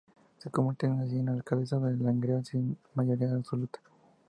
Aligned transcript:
Se 0.39 0.49
convirtió 0.49 0.91
así 0.93 1.19
en 1.19 1.29
alcaldesa 1.29 1.77
de 1.77 1.95
Langreo, 1.95 2.43
sin 2.43 2.75
mayoría 2.95 3.29
absoluta. 3.31 3.79